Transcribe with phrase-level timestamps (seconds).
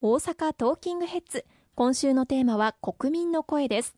[0.00, 1.44] 大阪トーキングヘッズ。
[1.74, 3.96] 今週のテーマは国民の声です。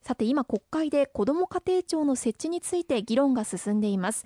[0.00, 4.24] さて今国会で子ども家庭庁の設置について議論が進んでいます。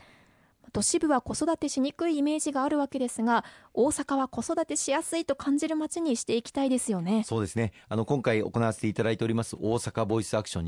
[0.73, 7.23] 都市部は子育てしにくいイメージがあるわけですが大阪は子育てしやすいと感じる街にしていきたいですよね。
[7.25, 7.73] そうですね。
[7.89, 10.65] あの今回行わせていただいております大阪ボイスアクション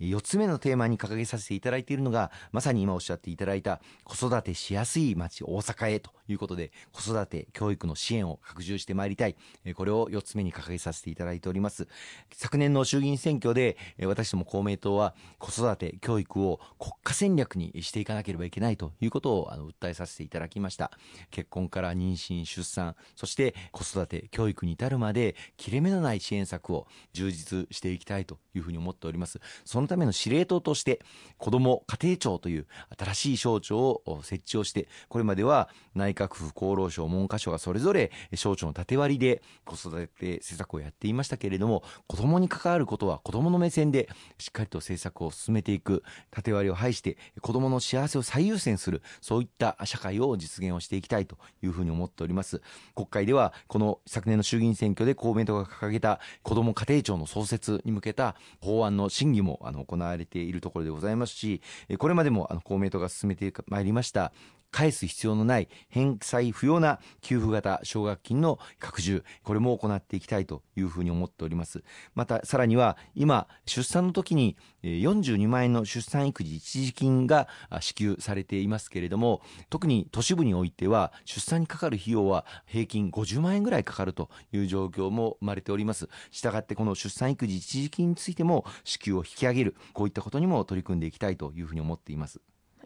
[0.00, 9.36] 20224つ目のテーマに掲げさせていただいているのがまさに今おっしゃっていただいた子育てしやすい街大阪へということで子育て教育の支援を拡充してまいりたい。
[9.74, 11.88] これを4つ目に掲げさせていただいております。
[12.32, 18.73] 昨年の衆議院選挙で私ども公明党は子育て教育を国家戦略にしていかなければいけない。
[18.76, 20.90] とということをあの訴えさせていただきました。
[21.30, 29.40] 結婚から妊娠出産そして子育て教育に至るまで切れ目のない支援策を充実していきたいというふうに思っております。
[29.64, 31.00] そのための司令塔として
[31.38, 32.66] 子ども家庭庁という
[32.98, 52.60] 新しい省庁を設置をしてこれまでは内閣府厚労省文科省がそれぞれ省庁の縦割りで子育て施策をやっていましたけれども子どもに関わることは子どもの目線でしっかりと政策を進めていく縦割りを排して子どもの幸せを最優先するそういった社会を実現をしていきたいというふうに思っております。
[52.94, 61.62] 国会ではこの昨年の衆議院選挙で公明党が掲げた子ども家庭庁の創設に向けた法案の審議もあの行われているところでございますし
[61.98, 64.32] これまでもあの公明党が進めてまいりました。
[64.74, 71.84] 返す必要のない返済不要な給付型奨学金の拡充これも行っていきたいというふうに思っております。
[72.16, 77.46] またさらには今出産の時に42万円の出産育児一時金が
[77.80, 86.08] 支給されてていますけれども特に都市部においては出産にかかる費用は平均50万円ぐらいかかるという状況も生まれております。
[86.30, 92.40] したがってこの出産育児一時金についても支給を引き上げるこういったことにも取り組んでいきたいというふうに思っています。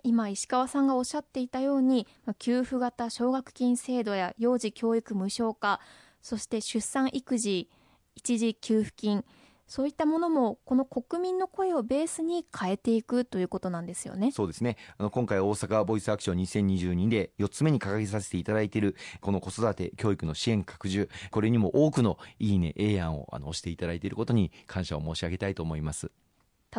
[0.04, 2.06] 今石川さんがおっしゃっていたように
[2.38, 5.80] 給付型奨学金制度や幼児教育無償化
[6.22, 7.68] そして出産育児
[8.14, 9.24] 一時給付金
[9.68, 14.32] そういったものもこの国民の声をベースに変えていくということなんですよね。
[14.32, 14.76] そうですね。
[14.96, 26.10] あの今回大阪ボイスアクション2022で4つ目に掲げさせていただいているこの子育て教育の支援拡充、これにも多くのいいね、ええ案をあの押していただいていることに感謝を申し上げたいと思います。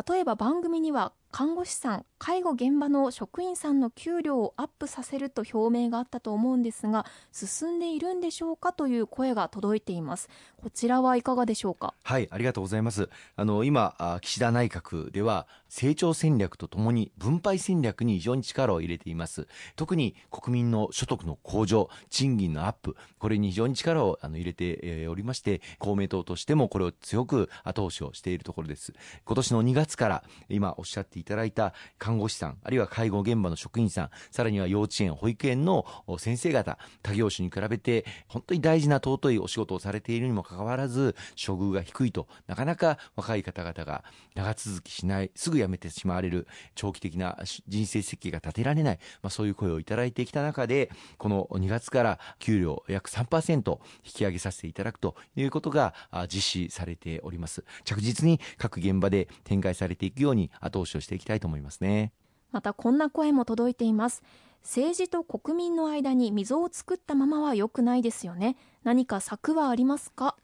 [0.08, 10.28] 例えば番組には看護師さん介護現場の職員さんの給料をアップさせると表明があったと思うんですが進んでいるんでしょうかという声が届いています。
[10.60, 11.94] こちらはいかがでしょうか？
[12.02, 13.08] はいありがとうございます。
[13.36, 19.46] あの今岸田内閣では成長戦略とともに分配戦略に非常に力を入れています。
[19.76, 28.92] 特に国民の所得の向上賃金のアップこれに非常に力をあの入れておりまして公明党としてもこれを強く後押しをしているところです。
[29.24, 35.86] 今年の2月から今おっしゃっていただいた看護師さんあるいは介護現場の職員さんさらには幼稚園保育園の
[36.18, 55.94] 先生方他業種に比べて本当に大事な尊いお仕事をされているにもかかわらず処遇が低いとなかなか若い方々が長続きしないすぐ辞めてしまわれる長期的な人生設計が立てられない、まあ、そういう声をいただいてきた中でこの2月から給料約3%引き上げさせていただくということが
[56.32, 57.64] 実施されております。
[57.84, 62.12] 着実に各現場で展開されていくように後押しをしていきたいと思いますね。
[62.52, 64.22] またこんな声も届いています。
[64.62, 68.56] 政治と国民の間に溝を作ったままは良くないですよね。
[68.84, 70.36] 何か策はありますか？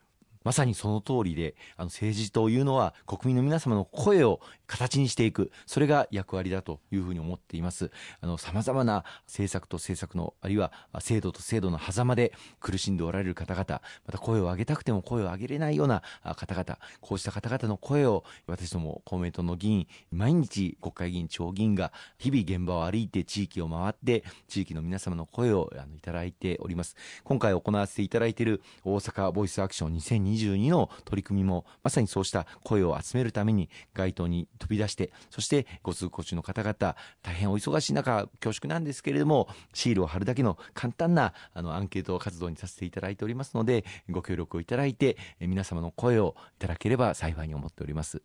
[0.46, 7.90] まさにその通りで、あの政治というのは国民の皆様の声を形にしていく、それが役割だというふうに思っています。
[8.20, 10.70] あの、様々な政策と政策の、あるいは
[11.00, 26.94] 制度と制度の狭間で苦しんでおられる方々、また声を上げたくても声を上げれないような方々、こうした方々の声を私ども公明党の議員、毎日国会議員、町議員が日々現場を歩いて地域を回って、地域の皆様の声をあのいただいております。
[27.24, 48.22] 今回行わせていただいている大阪ボイスアクション2020 2022の取り組みもまさにそうした声を集めるために街頭に飛び出してそしてご通行中の方々大変お忙しい中恐縮なんですけれどもシールを貼るだけの簡単なあのアンケート活動にさせていただいておりますのでご協力をいただいて皆様の声をいただければ幸いに思っております。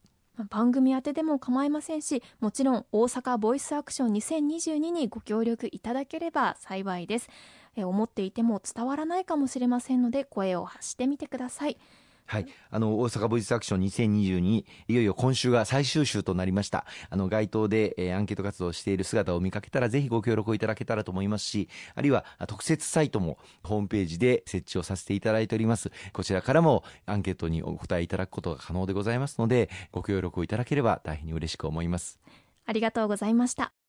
[0.50, 7.30] 番組宛てでも構いませんしもちろん大阪ボイスアクション2022にご協力いただければ幸いです。
[7.78, 11.78] 思っていても伝わらないかもしれませんので声を発してみてください。
[12.32, 12.46] はい。
[12.70, 16.86] あの、大阪ボイスアクション2022、いよいよ今週が最終週となりました。
[17.10, 25.92] あの、街頭で、えー、アンケート活動している姿を見かけたら、ぜひご協力をいただけたらと思いますし、あるいは特設サイトもホームページで設置をさせていただいております。
[26.14, 32.18] こちらからもアンケートにお答えいただくことが可能でございますので、ご協力をいただければ大変に嬉しく思います。
[32.66, 33.74] ありがとうございました。